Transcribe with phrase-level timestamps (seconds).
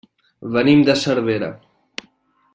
[0.55, 1.51] Venim de Cervera.